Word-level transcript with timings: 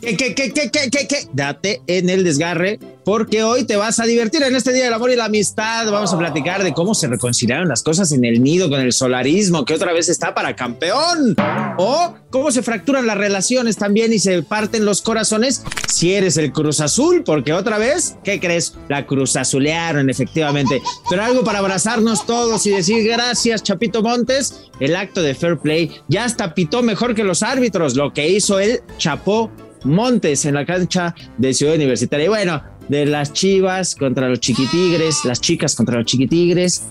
¿Qué, 0.00 0.16
qué, 0.16 0.32
qué, 0.32 0.52
qué, 0.52 0.70
qué, 0.70 0.90
qué, 0.90 1.08
qué? 1.08 1.28
Date 1.32 1.82
en 1.88 2.08
el 2.08 2.22
desgarre, 2.22 2.78
porque 3.04 3.42
hoy 3.42 3.64
te 3.64 3.74
vas 3.74 3.98
a 3.98 4.04
divertir 4.04 4.42
en 4.44 4.54
este 4.54 4.72
Día 4.72 4.84
del 4.84 4.94
Amor 4.94 5.10
y 5.10 5.16
la 5.16 5.24
Amistad. 5.24 5.90
Vamos 5.90 6.12
a 6.12 6.18
platicar 6.18 6.62
de 6.62 6.72
cómo 6.72 6.94
se 6.94 7.08
reconciliaron 7.08 7.68
las 7.68 7.82
cosas 7.82 8.12
en 8.12 8.24
el 8.24 8.40
nido 8.40 8.70
con 8.70 8.80
el 8.80 8.92
solarismo, 8.92 9.64
que 9.64 9.74
otra 9.74 9.92
vez 9.92 10.08
está 10.08 10.34
para 10.34 10.54
campeón. 10.54 11.34
O 11.78 12.14
cómo 12.30 12.52
se 12.52 12.62
fracturan 12.62 13.08
las 13.08 13.18
relaciones 13.18 13.76
también 13.76 14.12
y 14.12 14.20
se 14.20 14.42
parten 14.42 14.84
los 14.84 15.02
corazones 15.02 15.64
si 15.92 16.14
eres 16.14 16.36
el 16.36 16.52
Cruz 16.52 16.80
Azul, 16.80 17.24
porque 17.24 17.52
otra 17.52 17.76
vez, 17.76 18.16
¿qué 18.22 18.38
crees? 18.38 18.74
La 18.88 19.04
Cruz 19.04 19.34
Azulearon, 19.34 20.08
efectivamente. 20.10 20.80
Pero 21.10 21.24
algo 21.24 21.42
para 21.42 21.58
abrazarnos 21.58 22.24
todos 22.24 22.64
y 22.66 22.70
decir 22.70 23.04
gracias, 23.04 23.64
Chapito 23.64 24.00
Montes. 24.00 24.68
El 24.78 24.94
acto 24.94 25.22
de 25.22 25.34
fair 25.34 25.58
play 25.58 25.90
ya 26.06 26.24
hasta 26.24 26.54
pitó 26.54 26.82
mejor 26.82 27.16
que 27.16 27.24
los 27.24 27.42
árbitros. 27.42 27.96
Lo 27.96 28.12
que 28.12 28.28
hizo 28.28 28.60
el 28.60 28.80
Chapo 28.96 29.50
Montes 29.84 30.44
en 30.44 30.54
la 30.54 30.66
cancha 30.66 31.14
de 31.36 31.54
Ciudad 31.54 31.74
Universitaria. 31.74 32.26
Y 32.26 32.28
bueno, 32.28 32.62
de 32.88 33.06
las 33.06 33.32
chivas 33.32 33.94
contra 33.94 34.28
los 34.28 34.40
chiquitigres, 34.40 35.24
las 35.24 35.40
chicas 35.40 35.74
contra 35.74 35.98
los 35.98 36.06
chiquitigres, 36.06 36.84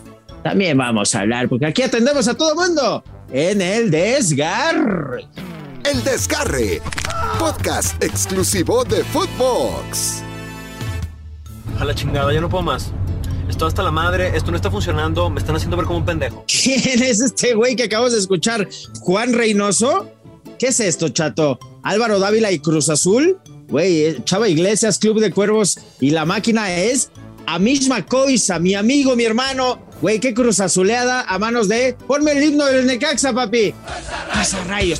también 0.43 0.77
vamos 0.77 1.13
a 1.15 1.21
hablar, 1.21 1.49
porque 1.49 1.65
aquí 1.65 1.81
atendemos 1.81 2.27
a 2.27 2.35
todo 2.35 2.55
mundo 2.55 3.03
en 3.31 3.61
el 3.61 3.91
desgarre. 3.91 5.27
El 5.83 6.03
desgarre, 6.03 6.81
podcast 7.39 8.01
exclusivo 8.03 8.83
de 8.83 9.03
Footbox. 9.05 10.23
A 11.79 11.85
la 11.85 11.93
chingada, 11.93 12.33
ya 12.33 12.41
no 12.41 12.49
puedo 12.49 12.63
más. 12.63 12.91
Estoy 13.49 13.69
hasta 13.69 13.81
la 13.81 13.91
madre, 13.91 14.35
esto 14.35 14.51
no 14.51 14.57
está 14.57 14.69
funcionando, 14.69 15.29
me 15.29 15.39
están 15.39 15.55
haciendo 15.55 15.77
ver 15.77 15.85
como 15.85 15.99
un 15.99 16.05
pendejo. 16.05 16.45
¿Quién 16.47 17.01
es 17.01 17.21
este 17.21 17.53
güey 17.53 17.75
que 17.75 17.83
acabamos 17.83 18.11
de 18.11 18.19
escuchar? 18.19 18.67
¿Juan 18.99 19.33
Reynoso? 19.33 20.11
¿Qué 20.59 20.67
es 20.67 20.79
esto, 20.79 21.09
chato? 21.09 21.59
Álvaro 21.83 22.19
Dávila 22.19 22.51
y 22.51 22.59
Cruz 22.59 22.89
Azul. 22.89 23.39
Güey, 23.69 24.05
eh, 24.05 24.17
Chava 24.23 24.47
Iglesias, 24.47 24.97
Club 24.97 25.19
de 25.19 25.31
Cuervos 25.31 25.77
y 25.99 26.11
la 26.11 26.25
máquina 26.25 26.73
es 26.73 27.11
a 27.45 27.59
misma 27.59 28.05
coisa, 28.05 28.59
mi 28.59 28.75
amigo, 28.75 29.15
mi 29.15 29.25
hermano. 29.25 29.85
Güey, 30.01 30.19
qué 30.19 30.33
cruz 30.33 30.59
azuleada 30.59 31.21
a 31.21 31.39
manos 31.39 31.67
de. 31.67 31.95
Ponme 32.07 32.31
el 32.33 32.43
himno 32.43 32.65
del 32.65 32.85
Necaxa, 32.85 33.33
papi. 33.33 33.73
Pasa 34.31 34.63
rayos. 34.65 34.99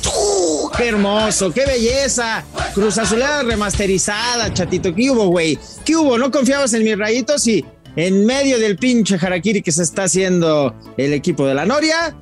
¡Qué 0.76 0.88
hermoso! 0.88 1.52
¡Qué 1.52 1.66
belleza! 1.66 2.44
Cruz 2.74 2.98
azuleada 2.98 3.42
remasterizada, 3.42 4.52
chatito. 4.52 4.94
¿Qué 4.94 5.10
hubo, 5.10 5.28
güey? 5.28 5.58
¿Qué 5.84 5.94
hubo? 5.94 6.18
¿No 6.18 6.30
confiabas 6.30 6.72
en 6.74 6.84
mis 6.84 6.98
rayitos? 6.98 7.46
Y 7.46 7.64
en 7.96 8.24
medio 8.24 8.58
del 8.58 8.76
pinche 8.76 9.16
harakiri 9.20 9.62
que 9.62 9.72
se 9.72 9.82
está 9.82 10.04
haciendo 10.04 10.74
el 10.96 11.12
equipo 11.12 11.46
de 11.46 11.54
la 11.54 11.66
Noria, 11.66 12.16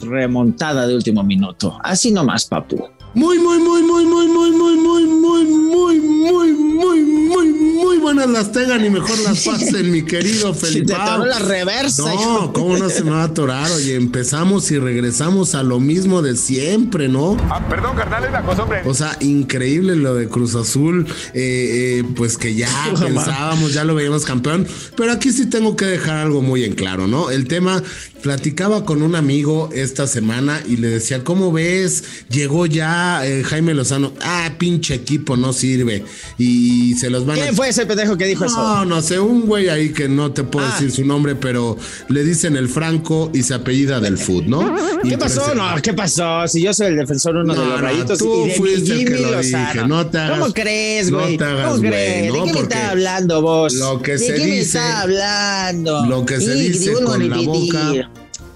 remontada 0.00 0.86
de 0.86 0.94
último 0.94 1.22
minuto. 1.22 1.78
Así 1.82 2.10
nomás, 2.10 2.44
papu. 2.44 2.88
Muy, 3.14 3.38
muy, 3.38 3.58
muy, 3.58 3.82
muy, 3.82 4.04
muy, 4.04 4.28
muy, 4.28 4.50
muy, 4.52 4.76
muy, 4.76 5.04
muy, 5.06 5.44
muy, 5.44 5.98
muy, 5.98 6.52
muy, 6.52 7.02
muy, 7.02 7.48
muy 7.52 7.98
buenas 7.98 8.28
las 8.28 8.52
tengan 8.52 8.84
y 8.84 8.90
mejor 8.90 9.18
las 9.20 9.44
pasen, 9.44 9.90
mi 9.90 10.02
querido 10.02 10.52
Felipe. 10.54 10.92
Te 10.92 11.26
la 11.26 11.38
reversa. 11.38 12.14
No, 12.14 12.52
¿cómo 12.52 12.76
no 12.76 12.88
se 12.90 13.02
me 13.02 13.10
va 13.10 13.22
a 13.22 13.24
atorar? 13.24 13.70
Oye, 13.72 13.96
empezamos 13.96 14.70
y 14.70 14.78
regresamos 14.78 15.54
a 15.54 15.62
lo 15.62 15.80
mismo 15.80 16.22
de 16.22 16.36
siempre, 16.36 17.08
¿no? 17.08 17.36
Ah, 17.50 17.66
perdón, 17.68 17.96
carnal, 17.96 18.24
es 18.24 18.32
la 18.32 18.42
costumbre. 18.42 18.82
O 18.84 18.94
sea, 18.94 19.16
increíble 19.20 19.96
lo 19.96 20.14
de 20.14 20.28
Cruz 20.28 20.54
Azul, 20.54 21.06
eh, 21.34 22.00
eh, 22.00 22.04
pues 22.14 22.36
que 22.36 22.54
ya 22.54 22.68
pensábamos, 23.00 23.72
ya 23.72 23.84
lo 23.84 23.94
veíamos 23.94 24.26
campeón, 24.26 24.66
pero 24.96 25.12
aquí 25.12 25.32
sí 25.32 25.46
tengo 25.46 25.76
que 25.76 25.86
dejar 25.86 26.18
algo 26.18 26.42
muy 26.42 26.64
en 26.64 26.74
claro, 26.74 27.06
¿no? 27.06 27.30
El 27.30 27.48
tema, 27.48 27.82
platicaba 28.22 28.84
con 28.84 29.02
un 29.02 29.14
amigo 29.14 29.70
esta 29.72 30.06
semana 30.06 30.60
y 30.66 30.76
le 30.76 30.88
decía, 30.88 31.24
¿cómo 31.24 31.52
ves? 31.52 32.04
Llegó 32.30 32.66
ya 32.66 33.26
eh, 33.26 33.42
Jaime 33.44 33.74
Lozano, 33.74 34.12
ah, 34.22 34.50
pinche 34.58 34.94
equipo 34.94 35.36
no 35.36 35.52
sirve. 35.52 36.04
Y 36.36 36.94
se 36.94 37.10
los 37.10 37.26
van 37.26 37.38
¿Quién 37.38 37.54
fue 37.54 37.68
ese 37.68 37.86
pendejo 37.86 38.16
que 38.16 38.26
dijo 38.26 38.44
no, 38.44 38.50
eso? 38.50 38.56
No, 38.58 38.84
no 38.84 39.02
sé, 39.02 39.20
un 39.20 39.46
güey 39.46 39.68
ahí 39.68 39.90
que 39.90 40.08
no 40.08 40.32
te 40.32 40.44
puedo 40.44 40.66
ah. 40.66 40.72
decir 40.72 40.90
su 40.90 41.04
nombre, 41.04 41.34
pero 41.34 41.76
le 42.08 42.24
dicen 42.24 42.56
el 42.56 42.68
Franco 42.68 43.30
y 43.32 43.42
se 43.42 43.54
apellida 43.54 44.00
del 44.00 44.18
food, 44.18 44.44
¿no? 44.44 44.74
¿Qué 45.02 45.16
pasó? 45.16 45.54
No, 45.54 45.64
¿qué 45.82 45.94
pasó? 45.94 46.46
Si 46.48 46.62
yo 46.62 46.74
soy 46.74 46.88
el 46.88 46.96
defensor 46.96 47.36
uno 47.36 47.54
de 47.54 47.64
los 47.64 47.80
rayitos 47.80 48.18
tú 48.18 48.46
y 48.46 48.48
de 48.48 48.54
fuiste 48.54 48.92
el 48.92 49.04
que 49.04 49.18
lo 49.18 49.40
dije, 49.40 49.86
no 49.86 50.06
te 50.06 50.18
hagas, 50.18 50.38
¿Cómo 50.38 50.52
crees, 50.52 51.10
güey? 51.10 51.32
No 51.32 51.38
te 51.38 51.44
hagas, 51.44 51.68
¿Cómo 51.68 51.80
crees? 51.80 52.32
¿De 52.32 52.42
qué 52.42 52.52
me 52.52 52.60
está 52.60 52.90
hablando 52.90 53.42
vos? 53.42 53.74
Lo 53.74 54.02
que 54.02 54.12
¿De 54.12 54.18
se 54.18 54.34
qué 54.34 54.46
dice, 54.46 54.50
me 54.50 54.60
está 54.60 55.00
hablando? 55.02 56.06
Lo 56.06 56.26
que 56.26 56.40
se 56.40 56.54
dice 56.54 56.92
con 56.92 57.28
la 57.28 57.38
boca 57.38 58.07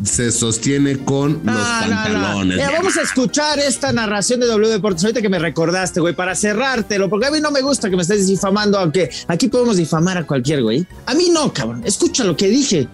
se 0.04 0.32
sostiene 0.32 0.98
con 0.98 1.40
los 1.44 1.56
pantalones. 1.56 2.58
vamos 2.72 2.96
a 2.96 3.02
escuchar 3.02 3.58
esta 3.58 3.92
narración 3.92 4.40
de 4.40 4.46
W 4.46 4.68
Deportes 4.68 5.04
ahorita 5.04 5.22
que 5.22 5.28
me 5.28 5.38
recordaste, 5.38 6.00
güey, 6.00 6.14
para 6.14 6.34
cerrártelo, 6.34 7.08
porque 7.08 7.26
a 7.26 7.30
mí 7.30 7.40
no 7.40 7.50
me 7.50 7.60
gusta 7.60 7.88
que 7.88 7.96
me 7.96 8.02
estés 8.02 8.26
difamando, 8.26 8.78
aunque 8.78 9.10
aquí 9.28 9.48
podemos 9.48 9.76
difamar 9.76 10.18
a 10.18 10.26
cualquier 10.26 10.62
güey. 10.62 10.86
A 11.06 11.14
mí 11.14 11.30
no, 11.32 11.52
cabrón. 11.52 11.82
Escucha 11.84 12.24
lo 12.24 12.36
que 12.36 12.48
dije 12.48 12.88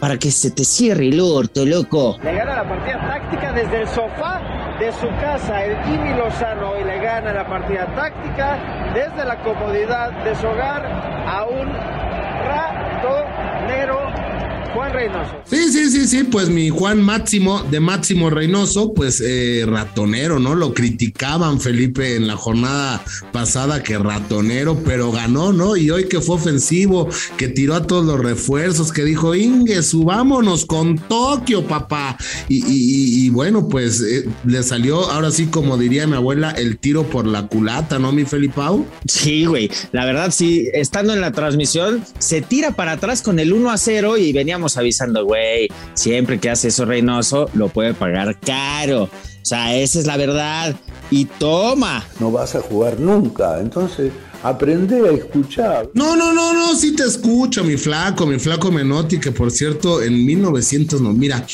para 0.00 0.18
que 0.18 0.30
se 0.30 0.50
te 0.50 0.64
cierre 0.64 1.08
el 1.08 1.20
orto, 1.20 1.64
loco. 1.64 2.18
Le 2.22 2.34
gana 2.34 2.56
la 2.56 2.68
partida 2.68 3.00
táctica 3.08 3.52
desde 3.52 3.82
el 3.82 3.88
sofá 3.88 4.40
de 4.78 4.92
su 4.92 5.08
casa 5.20 5.64
el 5.64 5.76
Jimmy 5.84 6.14
Lozano 6.16 6.78
y 6.80 6.84
le 6.84 6.98
gana 6.98 7.32
la 7.32 7.46
partida 7.46 7.86
táctica 7.94 8.92
desde 8.92 9.24
la 9.24 9.40
comodidad 9.42 10.10
de 10.24 10.34
su 10.34 10.46
hogar 10.46 10.84
a 10.84 11.44
un 11.44 12.13
Juan 14.74 14.92
Reynoso. 14.92 15.30
Sí, 15.44 15.70
sí, 15.70 15.88
sí, 15.88 16.06
sí, 16.08 16.24
pues 16.24 16.48
mi 16.48 16.68
Juan 16.68 17.00
Máximo 17.00 17.62
de 17.62 17.78
Máximo 17.78 18.28
Reynoso, 18.28 18.92
pues 18.92 19.22
eh, 19.24 19.64
ratonero, 19.68 20.40
¿no? 20.40 20.56
Lo 20.56 20.74
criticaban 20.74 21.60
Felipe 21.60 22.16
en 22.16 22.26
la 22.26 22.34
jornada 22.34 23.04
pasada 23.30 23.84
que 23.84 23.96
ratonero, 23.98 24.82
pero 24.84 25.12
ganó, 25.12 25.52
¿no? 25.52 25.76
Y 25.76 25.90
hoy 25.90 26.08
que 26.08 26.20
fue 26.20 26.34
ofensivo, 26.34 27.08
que 27.36 27.46
tiró 27.46 27.74
a 27.76 27.86
todos 27.86 28.04
los 28.04 28.18
refuerzos, 28.18 28.90
que 28.90 29.04
dijo, 29.04 29.36
Inge, 29.36 29.80
subámonos 29.84 30.64
con 30.64 30.98
Tokio, 30.98 31.64
papá. 31.68 32.16
Y, 32.48 33.30
bueno, 33.30 33.68
pues 33.68 34.00
eh, 34.00 34.28
le 34.44 34.62
salió, 34.64 35.08
ahora 35.08 35.30
sí, 35.30 35.46
como 35.46 35.78
diría 35.78 36.06
mi 36.08 36.16
abuela, 36.16 36.50
el 36.50 36.78
tiro 36.78 37.04
por 37.04 37.26
la 37.26 37.46
culata, 37.46 38.00
¿no, 38.00 38.10
mi 38.10 38.24
Felipao? 38.24 38.84
Sí, 39.06 39.44
güey, 39.44 39.70
la 39.92 40.04
verdad, 40.04 40.32
sí, 40.32 40.68
estando 40.72 41.12
en 41.12 41.20
la 41.20 41.30
transmisión, 41.30 42.04
se 42.18 42.42
tira 42.42 42.72
para 42.72 42.92
atrás 42.92 43.22
con 43.22 43.38
el 43.38 43.52
1 43.52 43.70
a 43.70 43.78
0 43.78 44.18
y 44.18 44.32
veníamos 44.32 44.63
avisando, 44.76 45.24
güey, 45.24 45.68
siempre 45.94 46.38
que 46.38 46.50
hace 46.50 46.68
eso 46.68 46.84
Reynoso, 46.84 47.48
lo 47.54 47.68
puede 47.68 47.94
pagar 47.94 48.38
caro. 48.40 49.04
O 49.04 49.46
sea, 49.46 49.74
esa 49.76 49.98
es 49.98 50.06
la 50.06 50.16
verdad. 50.16 50.74
Y 51.10 51.26
toma. 51.26 52.04
No 52.18 52.30
vas 52.32 52.54
a 52.54 52.60
jugar 52.60 52.98
nunca. 52.98 53.60
Entonces, 53.60 54.10
aprende 54.44 55.08
a 55.08 55.12
escuchar. 55.12 55.90
No, 55.94 56.14
no, 56.14 56.32
no, 56.34 56.52
no, 56.52 56.76
sí 56.76 56.94
te 56.94 57.04
escucho, 57.04 57.64
mi 57.64 57.78
flaco, 57.78 58.26
mi 58.26 58.38
flaco 58.38 58.70
Menotti, 58.70 59.18
que 59.18 59.32
por 59.32 59.50
cierto, 59.50 60.02
en 60.02 60.24
1900, 60.24 61.00
no, 61.00 61.12
mira, 61.14 61.46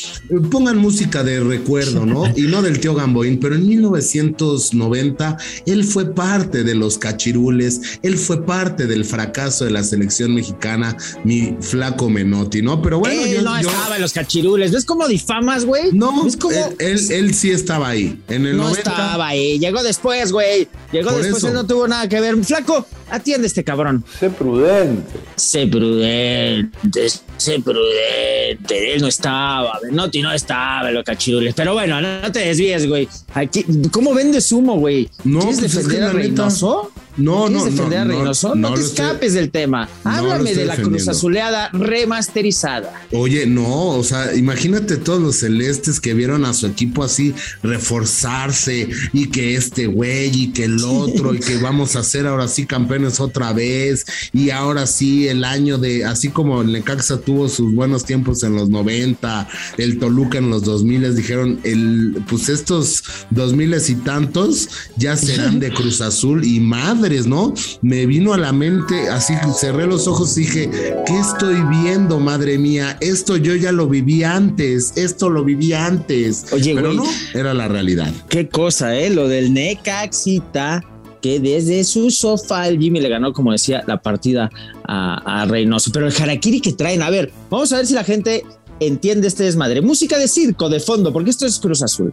pongan 0.50 0.76
música 0.76 1.22
de 1.22 1.38
recuerdo, 1.40 2.04
¿no? 2.04 2.24
Y 2.36 2.42
no 2.42 2.62
del 2.62 2.80
tío 2.80 2.94
Gamboín, 2.94 3.38
pero 3.38 3.54
en 3.54 3.66
1990 3.66 5.38
él 5.66 5.84
fue 5.84 6.12
parte 6.12 6.64
de 6.64 6.74
los 6.74 6.98
cachirules, 6.98 8.00
él 8.02 8.18
fue 8.18 8.44
parte 8.44 8.88
del 8.88 9.04
fracaso 9.04 9.64
de 9.64 9.70
la 9.70 9.84
selección 9.84 10.34
mexicana, 10.34 10.96
mi 11.22 11.56
flaco 11.60 12.10
Menotti, 12.10 12.60
¿no? 12.60 12.82
Pero 12.82 12.98
bueno, 12.98 13.22
él 13.22 13.44
no 13.44 13.56
estaba 13.56 13.96
en 13.96 14.02
los 14.02 14.12
cachirules, 14.12 14.72
¿ves 14.72 14.84
cómo 14.84 15.06
difamas, 15.06 15.64
güey? 15.64 15.92
No, 15.92 16.26
es 16.26 16.36
como... 16.36 16.56
él, 16.78 17.00
él, 17.10 17.34
sí 17.34 17.52
estaba 17.52 17.88
ahí. 17.88 18.20
En 18.26 18.46
el 18.46 18.56
no 18.56 18.68
estaba 18.70 19.28
ahí, 19.28 19.60
llegó 19.60 19.80
después, 19.84 20.32
güey. 20.32 20.66
Llegó 20.90 21.12
después, 21.12 21.44
él 21.44 21.52
no 21.52 21.64
tuvo 21.64 21.86
nada 21.86 22.08
que 22.08 22.20
ver. 22.20 22.36
Flaco, 22.44 22.79
atiende 23.10 23.46
este 23.46 23.64
cabrón. 23.64 24.04
Sé 24.18 24.30
prudente. 24.30 25.18
Sé 25.36 25.66
prudente, 25.66 27.08
sé 27.36 27.60
prudente. 27.60 28.94
Él 28.94 29.00
no 29.00 29.08
estaba, 29.08 29.78
Benotti 29.82 30.22
no 30.22 30.32
estaba 30.32 30.90
los 30.90 31.04
cachirules. 31.04 31.54
Pero 31.54 31.74
bueno, 31.74 32.00
no, 32.00 32.32
te 32.32 32.40
desvíes, 32.40 32.86
güey. 32.88 33.08
Aquí, 33.34 33.64
¿Cómo 33.90 34.14
vendes 34.14 34.50
humo, 34.52 34.78
güey? 34.78 35.08
No, 35.24 35.40
¿Quieres 35.40 35.60
pues 35.60 35.72
defender 35.74 36.02
a 36.04 36.12
Reynoso? 36.12 36.92
No, 37.20 37.48
no, 37.48 37.64
defender 37.64 38.06
no, 38.06 38.14
a 38.14 38.16
Reynoso? 38.16 38.54
No, 38.54 38.74
te 38.74 38.80
escapes 38.80 39.34
del 39.34 39.50
tema. 39.50 39.88
Háblame 40.04 40.54
de 40.54 40.66
la 40.66 40.76
cruz 40.76 41.08
azuleada 41.08 41.70
remasterizada. 41.72 43.06
Oye, 43.12 43.46
no, 43.46 43.88
o 43.90 44.04
sea, 44.04 44.34
imagínate 44.34 44.96
todos 44.96 45.20
los 45.20 45.36
celestes 45.36 46.00
que 46.00 46.14
vieron 46.14 46.44
a 46.44 46.52
su 46.52 46.66
equipo 46.66 47.02
así 47.02 47.34
reforzarse 47.62 48.88
y 49.12 49.30
que 49.30 49.54
este 49.54 49.86
güey 49.86 50.30
y 50.34 50.52
que 50.52 50.64
el 50.64 50.84
otro 50.84 51.34
y 51.34 51.40
que 51.40 51.56
vamos 51.58 51.96
a 51.96 52.02
ser 52.02 52.26
ahora 52.26 52.48
sí 52.48 52.66
campeones 52.66 53.20
otra 53.20 53.52
vez 53.52 54.04
y 54.32 54.50
ahora 54.50 54.86
sí 54.86 55.28
el 55.28 55.44
año 55.44 55.78
de, 55.78 56.04
así 56.04 56.28
como 56.28 56.62
el 56.62 56.72
Necaxa 56.72 57.20
tuvo 57.20 57.48
sus 57.48 57.74
buenos 57.74 58.04
tiempos 58.04 58.42
en 58.42 58.56
los 58.56 58.68
90, 58.68 59.48
el 59.78 59.98
Toluca 59.98 60.38
en 60.38 60.50
los 60.50 60.64
2000, 60.64 61.16
dijeron, 61.16 61.60
el, 61.64 62.22
pues 62.28 62.48
estos 62.48 63.02
2000 63.30 63.70
y 63.88 63.94
tantos 63.94 64.68
ya 64.96 65.16
serán 65.16 65.60
de 65.60 65.70
Cruz 65.74 66.00
Azul 66.00 66.44
y 66.44 66.60
madre 66.60 67.09
¿no? 67.26 67.54
Me 67.82 68.06
vino 68.06 68.32
a 68.32 68.38
la 68.38 68.52
mente, 68.52 69.08
así 69.08 69.34
cerré 69.58 69.86
los 69.86 70.06
ojos 70.06 70.36
y 70.36 70.42
dije, 70.42 70.70
¿qué 71.06 71.18
estoy 71.18 71.62
viendo, 71.82 72.20
madre 72.20 72.58
mía? 72.58 72.96
Esto 73.00 73.36
yo 73.36 73.54
ya 73.54 73.72
lo 73.72 73.88
viví 73.88 74.22
antes, 74.24 74.92
esto 74.96 75.30
lo 75.30 75.44
viví 75.44 75.72
antes. 75.72 76.46
Oye, 76.52 76.74
pero 76.74 76.92
no, 76.92 77.04
era 77.34 77.54
la 77.54 77.68
realidad. 77.68 78.12
Qué 78.28 78.48
cosa, 78.48 78.96
¿eh? 78.96 79.10
Lo 79.10 79.28
del 79.28 79.52
Necaxita 79.52 80.82
que 81.20 81.38
desde 81.38 81.84
su 81.84 82.10
sofá 82.10 82.66
el 82.66 82.78
Jimmy 82.78 83.00
le 83.00 83.08
ganó, 83.08 83.32
como 83.32 83.52
decía, 83.52 83.84
la 83.86 84.00
partida 84.00 84.50
a, 84.84 85.42
a 85.42 85.44
Reynoso. 85.44 85.90
Pero 85.92 86.06
el 86.06 86.14
harakiri 86.14 86.60
que 86.60 86.72
traen, 86.72 87.02
a 87.02 87.10
ver, 87.10 87.30
vamos 87.50 87.72
a 87.72 87.76
ver 87.76 87.86
si 87.86 87.94
la 87.94 88.04
gente 88.04 88.44
entiende 88.80 89.28
este 89.28 89.44
desmadre. 89.44 89.82
Música 89.82 90.18
de 90.18 90.26
circo 90.26 90.68
de 90.68 90.80
fondo, 90.80 91.12
porque 91.12 91.30
esto 91.30 91.46
es 91.46 91.58
Cruz 91.58 91.82
Azul. 91.82 92.12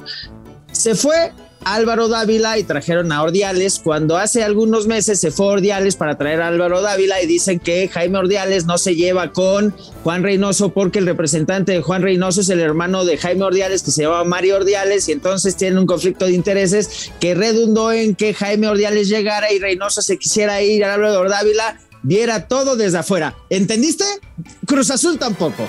Se 0.72 0.94
fue 0.94 1.32
Álvaro 1.74 2.08
Dávila 2.08 2.58
y 2.58 2.64
trajeron 2.64 3.12
a 3.12 3.22
Ordiales 3.22 3.80
cuando 3.84 4.18
hace 4.18 4.44
algunos 4.44 4.88
meses 4.88 5.19
se 5.19 5.31
fue 5.31 5.48
Ordiales 5.48 5.96
para 5.96 6.18
traer 6.18 6.42
a 6.42 6.48
Álvaro 6.48 6.81
Dávila 6.81 7.22
y 7.22 7.28
dicen 7.28 7.60
que 7.60 7.88
Jaime 7.90 8.19
Ordiales 8.19 8.66
no 8.66 8.78
se 8.78 8.96
lleva 8.96 9.34
con 9.34 9.75
Juan 10.04 10.24
Reynoso 10.24 10.69
porque 10.69 11.00
el 11.00 11.06
representante 11.06 11.74
de 11.74 11.81
Juan 11.81 12.02
Reynoso 12.02 12.42
es 12.42 12.50
el 12.50 12.62
hermano 12.62 13.04
de 13.06 13.18
Jaime 13.18 13.44
Ordiales 13.44 13.84
que 13.84 13.92
se 13.92 14.04
llama 14.04 14.24
Mario 14.24 14.56
Ordiales 14.58 15.10
y 15.10 15.12
entonces 15.12 15.58
tienen 15.58 15.80
un 15.80 15.86
conflicto 15.86 16.25
de 16.25 16.31
intereses 16.31 17.12
que 17.19 17.36
redundó 17.36 17.92
en 17.92 18.16
que 18.16 18.34
Jaime 18.34 18.68
Ordiales 18.68 19.10
llegara 19.10 19.52
y 19.52 19.60
Reynoso 19.60 20.02
se 20.02 20.18
quisiera 20.18 20.62
ir 20.62 20.86
a 20.86 20.94
Álvaro 20.94 21.30
Dávila 21.30 21.78
viera 22.04 22.48
todo 22.48 22.78
desde 22.78 23.00
afuera. 23.00 23.36
¿Entendiste? 23.50 24.06
Cruz 24.66 24.90
Azul 24.92 25.18
tampoco. 25.18 25.68